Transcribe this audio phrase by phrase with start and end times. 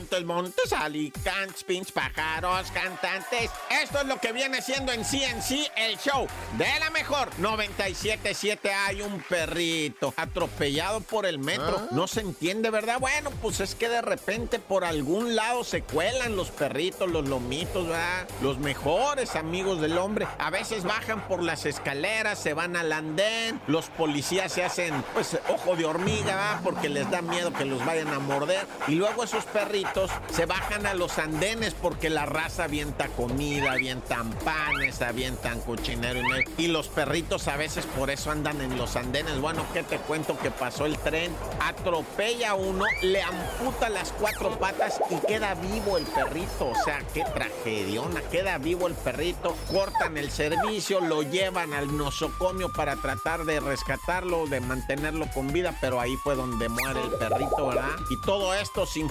[0.00, 3.50] Montes, Montes, Alicantes, Pins, Pájaros, Cantantes.
[3.82, 6.26] Esto es lo que viene siendo en sí en sí el show
[6.56, 8.72] de la mejor 97.7.
[8.86, 11.86] Hay un perrito atropellado por el metro.
[11.90, 12.98] No se entiende, ¿verdad?
[12.98, 17.86] Bueno, pues es que de repente por algún lado se cuelan los perritos, los lomitos,
[17.86, 18.26] ¿verdad?
[18.40, 20.26] Los mejores amigos del hombre.
[20.38, 23.60] A veces bajan por las escaleras, se van al andén.
[23.66, 26.60] Los policías se hacen, pues, ojo de hormiga, ¿verdad?
[26.64, 28.66] Porque les da miedo que los vayan a morder.
[28.88, 29.89] Y luego esos perritos
[30.30, 36.20] se bajan a los andenes porque la raza avienta comida, avientan panes, avientan cochinero
[36.56, 39.40] y los perritos a veces por eso andan en los andenes.
[39.40, 40.38] Bueno, ¿qué te cuento?
[40.38, 45.98] Que pasó el tren, atropella a uno, le amputa las cuatro patas y queda vivo
[45.98, 46.68] el perrito.
[46.68, 48.20] O sea, qué tragediona.
[48.22, 54.46] Queda vivo el perrito, cortan el servicio, lo llevan al nosocomio para tratar de rescatarlo,
[54.46, 57.96] de mantenerlo con vida, pero ahí fue donde muere el perrito, ¿verdad?
[58.10, 59.08] Y todo esto sin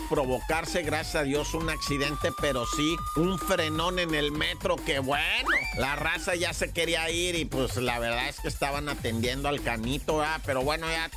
[0.75, 5.95] gracias a Dios, un accidente, pero sí un frenón en el metro que bueno, la
[5.95, 10.17] raza ya se quería ir y pues la verdad es que estaban atendiendo al canito,
[10.17, 10.41] ¿verdad?
[10.45, 11.09] Pero bueno, ya...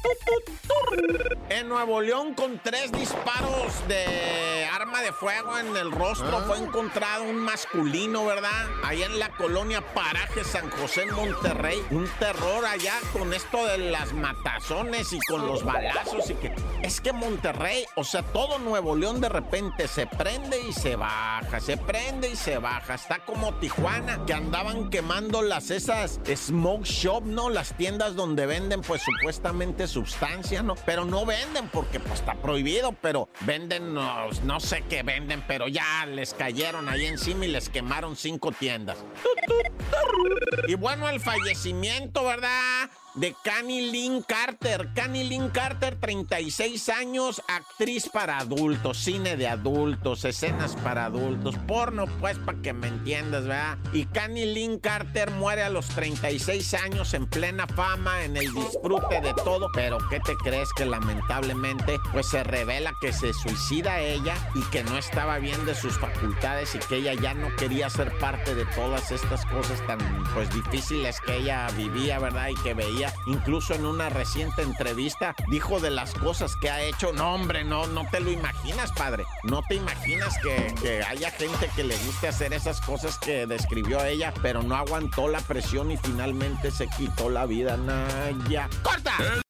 [1.50, 7.24] En Nuevo León con tres disparos de arma de fuego en el rostro fue encontrado
[7.24, 8.66] un masculino, ¿verdad?
[8.84, 11.82] Allá en la colonia Paraje San José en Monterrey.
[11.90, 16.54] Un terror allá con esto de las matazones y con los balazos y que...
[16.82, 19.41] Es que Monterrey, o sea, todo Nuevo León de repente
[19.86, 22.94] se prende y se baja, se prende y se baja.
[22.94, 27.50] Está como Tijuana, que andaban quemando las esas smoke shop, ¿no?
[27.50, 30.74] Las tiendas donde venden pues supuestamente sustancia, ¿no?
[30.86, 35.68] Pero no venden porque pues está prohibido, pero venden, no, no sé qué venden, pero
[35.68, 38.98] ya les cayeron ahí encima y les quemaron cinco tiendas.
[40.68, 42.90] Y bueno, el fallecimiento, ¿verdad?
[43.14, 44.90] De Canny Lynn Carter.
[44.94, 52.06] Canny Lynn Carter, 36 años, actriz para adultos, cine de adultos, escenas para adultos, porno,
[52.20, 53.78] pues, para que me entiendas, ¿verdad?
[53.92, 59.20] Y Canny Lynn Carter muere a los 36 años en plena fama, en el disfrute
[59.20, 64.34] de todo, pero ¿qué te crees que lamentablemente, pues se revela que se suicida ella
[64.54, 68.16] y que no estaba bien de sus facultades y que ella ya no quería ser
[68.18, 69.98] parte de todas estas cosas tan,
[70.34, 72.48] pues, difíciles que ella vivía, ¿verdad?
[72.48, 77.12] Y que veía incluso en una reciente entrevista, dijo de las cosas que ha hecho.
[77.12, 79.24] No, hombre, no, no te lo imaginas, padre.
[79.44, 84.04] No te imaginas que, que haya gente que le guste hacer esas cosas que describió
[84.04, 87.76] ella, pero no aguantó la presión y finalmente se quitó la vida.
[87.76, 88.68] Naya.
[88.82, 89.12] ¡Corta!